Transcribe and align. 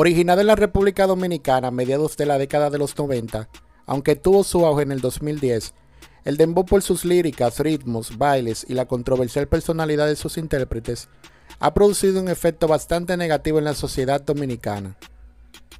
Originada 0.00 0.40
en 0.40 0.46
la 0.46 0.56
República 0.56 1.06
Dominicana 1.06 1.68
a 1.68 1.70
mediados 1.70 2.16
de 2.16 2.24
la 2.24 2.38
década 2.38 2.70
de 2.70 2.78
los 2.78 2.96
90, 2.96 3.50
aunque 3.84 4.16
tuvo 4.16 4.44
su 4.44 4.64
auge 4.64 4.84
en 4.84 4.92
el 4.92 5.02
2010, 5.02 5.74
el 6.24 6.38
dembow 6.38 6.64
por 6.64 6.80
sus 6.80 7.04
líricas, 7.04 7.58
ritmos, 7.58 8.16
bailes 8.16 8.64
y 8.66 8.72
la 8.72 8.86
controversial 8.86 9.46
personalidad 9.46 10.06
de 10.06 10.16
sus 10.16 10.38
intérpretes 10.38 11.10
ha 11.58 11.74
producido 11.74 12.18
un 12.18 12.28
efecto 12.28 12.66
bastante 12.66 13.14
negativo 13.18 13.58
en 13.58 13.66
la 13.66 13.74
sociedad 13.74 14.22
dominicana. 14.22 14.96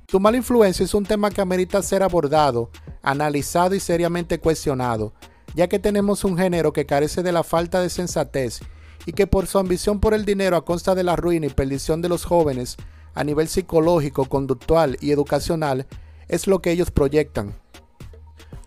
Tu 0.04 0.21
mala 0.21 0.37
influencia 0.37 0.84
es 0.84 0.93
un 0.93 1.07
tema 1.07 1.30
que 1.30 1.41
amerita 1.41 1.82
ser 1.82 2.02
abordado, 2.02 2.68
analizado 3.00 3.75
y 3.75 3.80
seriamente 3.80 4.39
cuestionado, 4.39 5.14
ya 5.55 5.66
que 5.66 5.79
tenemos 5.79 6.25
un 6.25 6.37
género 6.37 6.75
que 6.75 6.84
carece 6.84 7.23
de 7.23 7.32
la 7.32 7.43
falta 7.43 7.81
de 7.81 7.89
sensatez 7.89 8.61
y 9.07 9.14
que 9.14 9.26
por 9.26 9.46
su 9.46 9.59
ambición 9.59 9.98
por 9.98 10.12
el 10.12 10.26
dinero 10.26 10.59
a 10.59 10.64
costa 10.67 10.95
de 10.95 11.04
la 11.04 11.17
ruina 11.17 11.46
y 11.46 11.48
perdición 11.48 12.03
de 12.03 12.11
los 12.11 12.26
jóvenes 12.26 12.76
a 13.14 13.25
nivel 13.25 13.49
psicológico, 13.49 14.27
conductual 14.27 14.96
y 15.00 15.11
educacional 15.11 15.87
es 16.29 16.46
lo 16.46 16.61
que 16.61 16.71
ellos 16.71 16.91
proyectan. 16.91 17.55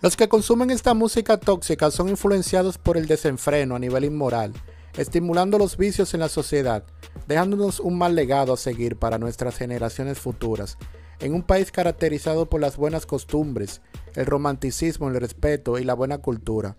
Los 0.01 0.17
que 0.17 0.27
consumen 0.27 0.69
esta 0.69 0.93
música 0.93 1.37
tóxica 1.37 1.89
son 1.89 2.09
influenciados 2.09 2.77
por 2.77 2.97
el 2.97 3.07
desenfreno 3.07 3.75
a 3.75 3.79
nivel 3.79 4.03
inmoral, 4.03 4.53
estimulando 4.97 5.57
los 5.57 5.77
vicios 5.77 6.13
en 6.13 6.19
la 6.19 6.29
sociedad, 6.29 6.83
dejándonos 7.27 7.79
un 7.79 7.97
mal 7.97 8.15
legado 8.15 8.53
a 8.53 8.57
seguir 8.57 8.97
para 8.97 9.17
nuestras 9.17 9.57
generaciones 9.57 10.19
futuras, 10.19 10.77
en 11.19 11.33
un 11.33 11.41
país 11.41 11.71
caracterizado 11.71 12.49
por 12.49 12.59
las 12.59 12.75
buenas 12.75 13.05
costumbres, 13.05 13.81
el 14.15 14.25
romanticismo, 14.25 15.07
el 15.07 15.15
respeto 15.15 15.79
y 15.79 15.85
la 15.85 15.93
buena 15.93 16.17
cultura. 16.17 16.75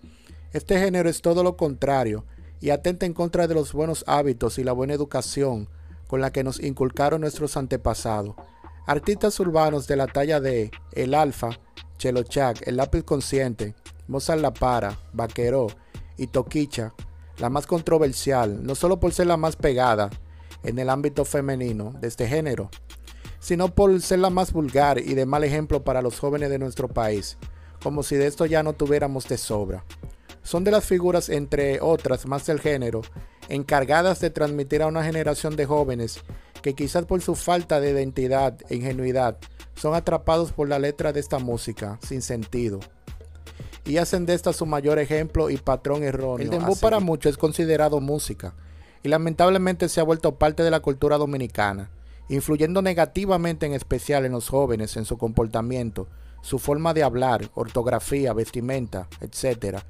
Este 0.53 0.79
género 0.79 1.09
es 1.09 1.21
todo 1.21 1.43
lo 1.43 1.57
contrario 1.57 2.25
y 2.61 2.69
atenta 2.69 3.05
en 3.05 3.13
contra 3.13 3.47
de 3.47 3.55
los 3.55 3.73
buenos 3.73 4.03
hábitos 4.07 4.59
y 4.59 4.63
la 4.63 4.71
buena 4.71 4.93
educación, 4.93 5.67
con 6.07 6.21
la 6.21 6.31
que 6.31 6.43
nos 6.43 6.59
inculcaron 6.61 7.21
nuestros 7.21 7.57
antepasados. 7.57 8.35
Artistas 8.87 9.39
urbanos 9.39 9.87
de 9.87 9.95
la 9.95 10.07
talla 10.07 10.39
de 10.39 10.71
El 10.91 11.13
Alfa, 11.13 11.49
Chelo 11.97 12.23
Chak, 12.23 12.67
El 12.67 12.77
Lápiz 12.77 13.03
Consciente, 13.03 13.75
Mozart 14.07 14.41
La 14.41 14.53
Para, 14.53 14.97
Vaqueró 15.13 15.67
y 16.17 16.27
Toquicha, 16.27 16.93
la 17.37 17.49
más 17.49 17.67
controversial, 17.67 18.63
no 18.63 18.75
solo 18.75 18.99
por 18.99 19.13
ser 19.13 19.27
la 19.27 19.37
más 19.37 19.55
pegada 19.55 20.09
en 20.63 20.79
el 20.79 20.89
ámbito 20.89 21.25
femenino 21.25 21.93
de 21.99 22.07
este 22.07 22.27
género, 22.27 22.69
sino 23.39 23.73
por 23.73 24.01
ser 24.01 24.19
la 24.19 24.29
más 24.29 24.53
vulgar 24.53 24.99
y 24.99 25.13
de 25.13 25.25
mal 25.25 25.43
ejemplo 25.43 25.83
para 25.83 26.01
los 26.01 26.19
jóvenes 26.19 26.49
de 26.49 26.59
nuestro 26.59 26.87
país, 26.87 27.37
como 27.81 28.03
si 28.03 28.15
de 28.15 28.27
esto 28.27 28.45
ya 28.45 28.63
no 28.63 28.73
tuviéramos 28.73 29.27
de 29.27 29.37
sobra. 29.37 29.83
Son 30.43 30.63
de 30.63 30.71
las 30.71 30.85
figuras, 30.85 31.29
entre 31.29 31.81
otras 31.81 32.27
más 32.27 32.45
del 32.45 32.59
género, 32.59 33.01
encargadas 33.49 34.19
de 34.19 34.29
transmitir 34.29 34.81
a 34.81 34.87
una 34.87 35.03
generación 35.03 35.55
de 35.55 35.65
jóvenes 35.65 36.19
que 36.61 36.73
quizás 36.73 37.05
por 37.05 37.21
su 37.21 37.35
falta 37.35 37.79
de 37.79 37.91
identidad 37.91 38.57
e 38.69 38.75
ingenuidad 38.75 39.37
son 39.75 39.93
atrapados 39.93 40.51
por 40.51 40.67
la 40.67 40.79
letra 40.79 41.13
de 41.13 41.19
esta 41.19 41.39
música 41.39 41.99
sin 42.01 42.21
sentido 42.21 42.79
y 43.85 43.97
hacen 43.97 44.25
de 44.25 44.33
esta 44.33 44.51
su 44.51 44.65
mayor 44.65 44.97
ejemplo 44.97 45.49
y 45.49 45.57
patrón 45.57 46.03
erróneo. 46.03 46.45
El 46.45 46.49
dembow 46.49 46.75
para 46.77 46.99
muchos 46.99 47.31
es 47.31 47.37
considerado 47.37 47.99
música 47.99 48.55
y 49.03 49.09
lamentablemente 49.09 49.89
se 49.89 50.01
ha 50.01 50.03
vuelto 50.03 50.35
parte 50.35 50.63
de 50.63 50.71
la 50.71 50.79
cultura 50.79 51.17
dominicana, 51.17 51.91
influyendo 52.29 52.81
negativamente 52.81 53.67
en 53.67 53.73
especial 53.73 54.25
en 54.25 54.31
los 54.31 54.49
jóvenes 54.49 54.97
en 54.97 55.05
su 55.05 55.17
comportamiento, 55.17 56.07
su 56.41 56.57
forma 56.57 56.95
de 56.95 57.03
hablar, 57.03 57.51
ortografía, 57.53 58.33
vestimenta, 58.33 59.07
etc 59.21 59.83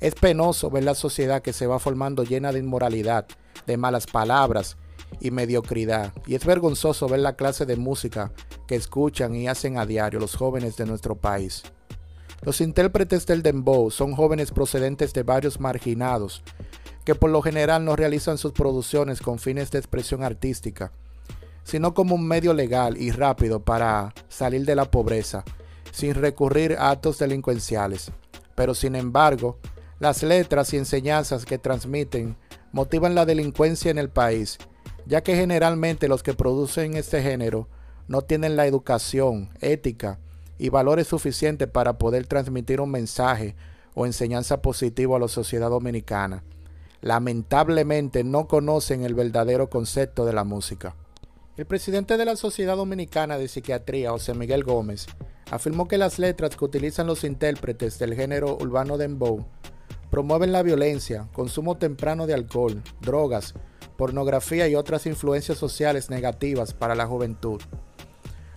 es 0.00 0.14
penoso 0.14 0.70
ver 0.70 0.84
la 0.84 0.94
sociedad 0.94 1.42
que 1.42 1.52
se 1.52 1.66
va 1.66 1.78
formando 1.78 2.24
llena 2.24 2.52
de 2.52 2.58
inmoralidad, 2.58 3.26
de 3.66 3.76
malas 3.76 4.06
palabras 4.06 4.76
y 5.20 5.30
mediocridad. 5.30 6.12
Y 6.26 6.34
es 6.34 6.44
vergonzoso 6.44 7.08
ver 7.08 7.20
la 7.20 7.36
clase 7.36 7.66
de 7.66 7.76
música 7.76 8.32
que 8.66 8.74
escuchan 8.74 9.34
y 9.34 9.48
hacen 9.48 9.78
a 9.78 9.86
diario 9.86 10.20
los 10.20 10.36
jóvenes 10.36 10.76
de 10.76 10.86
nuestro 10.86 11.16
país. 11.16 11.62
Los 12.42 12.60
intérpretes 12.60 13.26
del 13.26 13.42
dembow 13.42 13.90
son 13.90 14.14
jóvenes 14.14 14.50
procedentes 14.50 15.12
de 15.14 15.22
varios 15.22 15.58
marginados, 15.58 16.42
que 17.04 17.14
por 17.14 17.30
lo 17.30 17.40
general 17.40 17.84
no 17.84 17.96
realizan 17.96 18.36
sus 18.36 18.52
producciones 18.52 19.20
con 19.20 19.38
fines 19.38 19.70
de 19.70 19.78
expresión 19.78 20.22
artística, 20.22 20.92
sino 21.64 21.94
como 21.94 22.14
un 22.14 22.26
medio 22.26 22.52
legal 22.52 22.96
y 22.96 23.10
rápido 23.10 23.60
para 23.60 24.12
salir 24.28 24.64
de 24.66 24.76
la 24.76 24.90
pobreza, 24.90 25.44
sin 25.92 26.14
recurrir 26.14 26.76
a 26.78 26.90
actos 26.90 27.18
delincuenciales. 27.18 28.12
Pero 28.54 28.74
sin 28.74 28.94
embargo, 28.94 29.58
las 29.98 30.22
letras 30.22 30.72
y 30.74 30.76
enseñanzas 30.76 31.44
que 31.44 31.58
transmiten 31.58 32.36
motivan 32.72 33.14
la 33.14 33.24
delincuencia 33.24 33.90
en 33.90 33.98
el 33.98 34.10
país, 34.10 34.58
ya 35.06 35.22
que 35.22 35.36
generalmente 35.36 36.08
los 36.08 36.22
que 36.22 36.34
producen 36.34 36.96
este 36.96 37.22
género 37.22 37.68
no 38.08 38.22
tienen 38.22 38.56
la 38.56 38.66
educación, 38.66 39.50
ética 39.60 40.18
y 40.58 40.68
valores 40.68 41.06
suficientes 41.06 41.68
para 41.68 41.98
poder 41.98 42.26
transmitir 42.26 42.80
un 42.80 42.90
mensaje 42.90 43.56
o 43.94 44.06
enseñanza 44.06 44.60
positiva 44.60 45.16
a 45.16 45.20
la 45.20 45.28
sociedad 45.28 45.70
dominicana. 45.70 46.44
Lamentablemente 47.00 48.24
no 48.24 48.46
conocen 48.46 49.04
el 49.04 49.14
verdadero 49.14 49.70
concepto 49.70 50.24
de 50.24 50.32
la 50.32 50.44
música. 50.44 50.94
El 51.56 51.64
presidente 51.64 52.18
de 52.18 52.24
la 52.26 52.36
Sociedad 52.36 52.76
Dominicana 52.76 53.38
de 53.38 53.48
Psiquiatría, 53.48 54.10
José 54.10 54.34
Miguel 54.34 54.62
Gómez, 54.62 55.06
afirmó 55.50 55.88
que 55.88 55.96
las 55.96 56.18
letras 56.18 56.54
que 56.54 56.64
utilizan 56.64 57.06
los 57.06 57.24
intérpretes 57.24 57.98
del 57.98 58.14
género 58.14 58.58
urbano 58.60 58.98
dembow 58.98 59.46
promueven 60.10 60.52
la 60.52 60.62
violencia, 60.62 61.28
consumo 61.32 61.76
temprano 61.76 62.26
de 62.26 62.34
alcohol, 62.34 62.82
drogas, 63.00 63.54
pornografía 63.96 64.68
y 64.68 64.74
otras 64.74 65.06
influencias 65.06 65.58
sociales 65.58 66.10
negativas 66.10 66.74
para 66.74 66.94
la 66.94 67.06
juventud. 67.06 67.60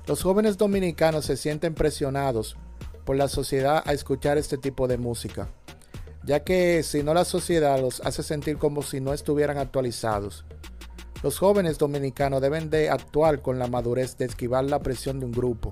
Los 0.06 0.24
jóvenes 0.24 0.58
dominicanos 0.58 1.26
se 1.26 1.38
sienten 1.38 1.74
presionados 1.74 2.58
por 3.06 3.16
la 3.16 3.28
sociedad 3.28 3.84
a 3.86 3.94
escuchar 3.94 4.38
este 4.38 4.58
tipo 4.58 4.88
de 4.88 4.98
música, 4.98 5.50
ya 6.24 6.44
que 6.44 6.84
si 6.84 7.04
no 7.04 7.14
la 7.14 7.26
sociedad 7.26 7.80
los 7.80 8.02
hace 8.02 8.24
sentir 8.24 8.58
como 8.58 8.82
si 8.82 9.02
no 9.02 9.14
estuvieran 9.14 9.58
actualizados. 9.58 10.46
Los 11.22 11.38
jóvenes 11.38 11.78
dominicanos 11.78 12.42
deben 12.42 12.70
de 12.70 12.90
actuar 12.90 13.42
con 13.42 13.60
la 13.60 13.68
madurez 13.68 14.18
de 14.18 14.26
esquivar 14.26 14.64
la 14.64 14.80
presión 14.80 15.20
de 15.20 15.26
un 15.26 15.32
grupo. 15.32 15.70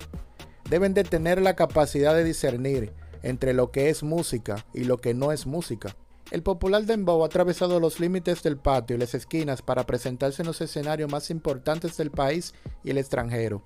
Deben 0.70 0.94
de 0.94 1.06
tener 1.06 1.42
la 1.42 1.56
capacidad 1.56 2.14
de 2.14 2.26
discernir 2.26 2.92
entre 3.28 3.54
lo 3.54 3.72
que 3.72 3.90
es 3.90 4.04
música 4.04 4.66
y 4.74 4.86
lo 4.86 5.00
que 5.00 5.14
no 5.14 5.34
es 5.34 5.46
música. 5.46 5.98
El 6.32 6.44
popular 6.44 6.86
dembow 6.86 7.24
ha 7.24 7.26
atravesado 7.26 7.78
los 7.82 8.00
límites 8.00 8.42
del 8.42 8.56
patio 8.56 8.96
y 8.96 9.00
las 9.00 9.14
esquinas 9.14 9.62
para 9.62 9.86
presentarse 9.86 10.42
en 10.42 10.48
los 10.48 10.62
escenarios 10.62 11.12
más 11.12 11.30
importantes 11.30 11.98
del 11.98 12.10
país 12.10 12.54
y 12.86 12.92
el 12.92 12.98
extranjero. 12.98 13.64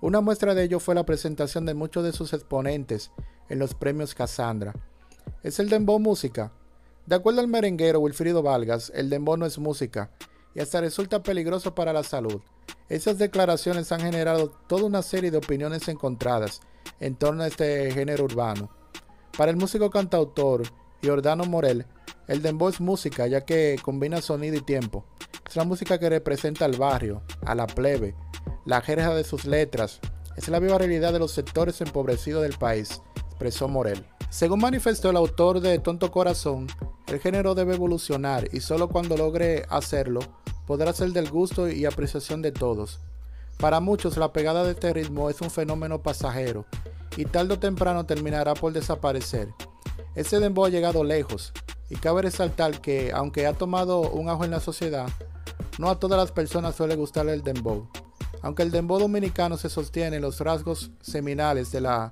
Una 0.00 0.20
muestra 0.20 0.54
de 0.54 0.62
ello 0.62 0.78
fue 0.78 0.94
la 0.94 1.04
presentación 1.04 1.66
de 1.66 1.74
muchos 1.74 2.04
de 2.04 2.12
sus 2.12 2.32
exponentes 2.32 3.10
en 3.48 3.58
los 3.58 3.74
premios 3.74 4.14
Cassandra. 4.14 4.74
¿Es 5.42 5.58
el 5.58 5.68
dembow 5.68 5.98
música? 5.98 6.52
De 7.04 7.16
acuerdo 7.16 7.40
al 7.40 7.48
merenguero 7.48 7.98
Wilfrido 7.98 8.44
Vargas, 8.44 8.92
el 8.94 9.10
dembow 9.10 9.36
no 9.36 9.44
es 9.44 9.58
música 9.58 10.12
y 10.54 10.60
hasta 10.60 10.80
resulta 10.80 11.20
peligroso 11.20 11.74
para 11.74 11.92
la 11.92 12.04
salud. 12.04 12.40
Esas 12.88 13.18
declaraciones 13.18 13.90
han 13.90 14.02
generado 14.02 14.50
toda 14.68 14.84
una 14.84 15.02
serie 15.02 15.32
de 15.32 15.38
opiniones 15.38 15.88
encontradas 15.88 16.60
en 17.00 17.16
torno 17.16 17.42
a 17.42 17.48
este 17.48 17.90
género 17.90 18.24
urbano. 18.24 18.70
Para 19.40 19.52
el 19.52 19.56
músico 19.56 19.88
cantautor 19.88 20.64
Giordano 21.00 21.46
Morel, 21.46 21.86
el 22.28 22.42
dembow 22.42 22.68
es 22.68 22.78
música 22.78 23.26
ya 23.26 23.40
que 23.40 23.78
combina 23.82 24.20
sonido 24.20 24.56
y 24.56 24.60
tiempo. 24.60 25.06
Es 25.48 25.56
la 25.56 25.64
música 25.64 25.98
que 25.98 26.10
representa 26.10 26.66
al 26.66 26.76
barrio, 26.76 27.22
a 27.46 27.54
la 27.54 27.66
plebe, 27.66 28.14
la 28.66 28.82
jerja 28.82 29.14
de 29.14 29.24
sus 29.24 29.46
letras. 29.46 30.00
Es 30.36 30.50
la 30.50 30.58
viva 30.58 30.76
realidad 30.76 31.14
de 31.14 31.20
los 31.20 31.32
sectores 31.32 31.80
empobrecidos 31.80 32.42
del 32.42 32.58
país, 32.58 33.00
expresó 33.28 33.66
Morel. 33.66 34.04
Según 34.28 34.60
manifestó 34.60 35.08
el 35.08 35.16
autor 35.16 35.60
de 35.60 35.78
Tonto 35.78 36.10
Corazón, 36.10 36.66
el 37.06 37.18
género 37.18 37.54
debe 37.54 37.76
evolucionar 37.76 38.46
y 38.52 38.60
solo 38.60 38.90
cuando 38.90 39.16
logre 39.16 39.64
hacerlo 39.70 40.20
podrá 40.66 40.92
ser 40.92 41.12
del 41.12 41.30
gusto 41.30 41.70
y 41.70 41.86
apreciación 41.86 42.42
de 42.42 42.52
todos. 42.52 43.00
Para 43.56 43.80
muchos 43.80 44.18
la 44.18 44.34
pegada 44.34 44.64
de 44.64 44.72
este 44.72 44.92
ritmo 44.92 45.30
es 45.30 45.40
un 45.40 45.50
fenómeno 45.50 46.02
pasajero 46.02 46.66
y 47.16 47.24
tarde 47.24 47.54
o 47.54 47.58
temprano 47.58 48.06
terminará 48.06 48.54
por 48.54 48.72
desaparecer. 48.72 49.48
Ese 50.14 50.40
dembow 50.40 50.66
ha 50.66 50.70
llegado 50.70 51.04
lejos 51.04 51.52
y 51.88 51.96
cabe 51.96 52.22
resaltar 52.22 52.80
que, 52.80 53.12
aunque 53.12 53.46
ha 53.46 53.52
tomado 53.52 54.00
un 54.00 54.28
ajo 54.28 54.44
en 54.44 54.50
la 54.50 54.60
sociedad, 54.60 55.08
no 55.78 55.88
a 55.88 55.98
todas 55.98 56.18
las 56.18 56.32
personas 56.32 56.76
suele 56.76 56.96
gustarle 56.96 57.32
el 57.32 57.42
dembow. 57.42 57.88
Aunque 58.42 58.62
el 58.62 58.70
dembow 58.70 58.98
dominicano 58.98 59.56
se 59.56 59.68
sostiene 59.68 60.16
en 60.16 60.22
los 60.22 60.40
rasgos 60.40 60.90
seminales 61.00 61.72
de 61.72 61.80
la 61.80 62.10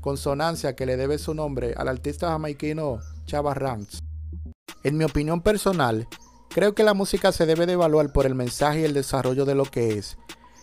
consonancia 0.00 0.74
que 0.74 0.86
le 0.86 0.96
debe 0.96 1.18
su 1.18 1.34
nombre 1.34 1.74
al 1.76 1.88
artista 1.88 2.28
jamaiquino 2.28 2.98
Chava 3.26 3.54
Ranks. 3.54 3.98
En 4.84 4.96
mi 4.96 5.04
opinión 5.04 5.40
personal, 5.40 6.08
creo 6.48 6.74
que 6.74 6.84
la 6.84 6.94
música 6.94 7.32
se 7.32 7.46
debe 7.46 7.66
de 7.66 7.74
evaluar 7.74 8.12
por 8.12 8.26
el 8.26 8.34
mensaje 8.34 8.80
y 8.80 8.84
el 8.84 8.94
desarrollo 8.94 9.44
de 9.44 9.54
lo 9.54 9.64
que 9.64 9.98
es. 9.98 10.16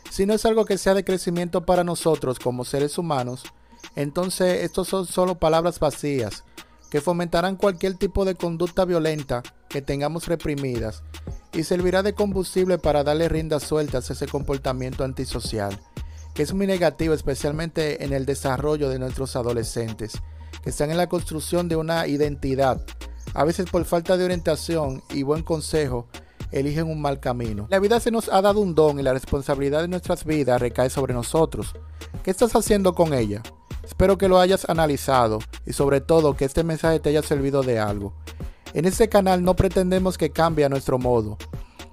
Si 0.10 0.26
no 0.26 0.34
es 0.34 0.46
algo 0.46 0.66
que 0.66 0.78
sea 0.78 0.94
de 0.94 1.04
crecimiento 1.04 1.66
para 1.66 1.84
nosotros 1.84 2.40
como 2.40 2.64
seres 2.64 2.98
humanos, 2.98 3.44
entonces 3.96 4.64
estos 4.64 4.88
son 4.88 5.06
solo 5.06 5.36
palabras 5.36 5.80
vacías 5.80 6.44
que 6.90 7.02
fomentarán 7.02 7.56
cualquier 7.56 7.96
tipo 7.96 8.26
de 8.26 8.36
conducta 8.36 8.86
violenta 8.86 9.44
que 9.70 9.82
tengamos 9.82 10.28
reprimidas 10.28 11.04
y 11.54 11.64
servirá 11.64 12.04
de 12.04 12.14
combustible 12.14 12.78
para 12.78 13.04
darle 13.04 13.30
riendas 13.30 13.64
sueltas 13.64 14.10
a 14.10 14.14
ese 14.14 14.28
comportamiento 14.28 15.04
antisocial 15.04 15.80
que 16.36 16.44
es 16.44 16.54
muy 16.54 16.68
negativo 16.68 17.14
especialmente 17.14 18.04
en 18.04 18.14
el 18.14 18.26
desarrollo 18.26 18.90
de 18.90 19.00
nuestros 19.00 19.36
adolescentes, 19.38 20.22
que 20.62 20.70
están 20.70 20.92
en 20.92 20.98
la 20.98 21.08
construcción 21.08 21.70
de 21.70 21.78
una 21.78 22.08
identidad. 22.08 22.86
A 23.34 23.46
veces 23.46 23.68
por 23.72 23.86
falta 23.86 24.18
de 24.18 24.26
orientación 24.26 25.02
y 25.12 25.24
buen 25.24 25.44
consejo, 25.44 26.08
eligen 26.52 26.88
un 26.88 27.02
mal 27.02 27.22
camino. 27.22 27.68
La 27.72 27.80
vida 27.80 28.02
se 28.02 28.12
nos 28.12 28.28
ha 28.28 28.42
dado 28.42 28.60
un 28.60 28.76
don 28.76 29.00
y 29.00 29.04
la 29.04 29.14
responsabilidad 29.14 29.82
de 29.82 29.88
nuestras 29.88 30.26
vidas 30.26 30.62
recae 30.62 30.90
sobre 30.90 31.14
nosotros. 31.14 31.74
¿Qué 32.22 32.32
estás 32.32 32.54
haciendo 32.54 32.96
con 32.96 33.14
ella? 33.14 33.42
Espero 33.86 34.18
que 34.18 34.28
lo 34.28 34.40
hayas 34.40 34.68
analizado 34.68 35.40
y 35.66 35.74
sobre 35.74 36.02
todo 36.02 36.36
que 36.36 36.46
este 36.46 36.64
mensaje 36.64 37.00
te 37.00 37.10
haya 37.10 37.22
servido 37.22 37.62
de 37.62 37.80
algo. 37.80 38.14
En 38.74 38.86
este 38.86 39.08
canal 39.08 39.44
no 39.44 39.56
pretendemos 39.56 40.18
que 40.18 40.32
cambie 40.32 40.66
a 40.66 40.70
nuestro 40.70 40.98
modo, 40.98 41.38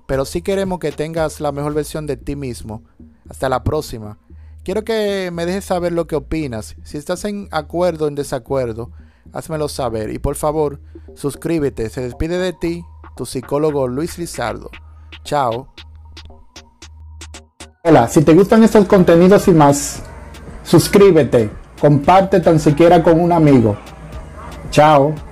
pero 0.07 0.25
sí 0.25 0.43
queremos 0.43 0.79
que 0.79 0.91
tengas 0.91 1.41
la 1.41 1.53
mejor 1.53 1.75
versión 1.75 2.07
de 2.07 2.17
ti 2.17 2.35
mismo. 2.35 2.83
Hasta 3.29 3.49
la 3.49 3.63
próxima. 3.63 4.19
Quiero 4.65 4.85
que 4.85 5.31
me 5.33 5.47
dejes 5.47 5.65
saber 5.65 5.93
lo 5.93 6.07
que 6.07 6.17
opinas. 6.17 6.77
Si 6.83 6.97
estás 6.97 7.25
en 7.25 7.49
acuerdo 7.51 8.07
o 8.07 8.09
en 8.09 8.15
desacuerdo, 8.15 8.91
házmelo 9.33 9.69
saber. 9.69 10.11
Y 10.11 10.19
por 10.19 10.37
favor, 10.37 10.81
suscríbete. 11.15 11.89
Se 11.91 12.01
despide 12.01 12.39
de 12.39 12.53
ti 12.53 12.85
tu 13.17 13.27
psicólogo 13.27 13.87
Luis 13.87 14.19
Lizardo. 14.19 14.71
Chao. 15.25 15.73
Hola, 17.85 18.09
si 18.09 18.23
te 18.23 18.35
gustan 18.35 18.63
estos 18.63 18.87
contenidos 18.87 19.49
y 19.49 19.53
más, 19.53 20.03
suscríbete, 20.63 21.51
comparte 21.83 22.39
tan 22.39 22.61
siquiera 22.61 23.03
con 23.03 23.21
un 23.21 23.33
amigo. 23.33 23.77
Chao. 24.71 25.32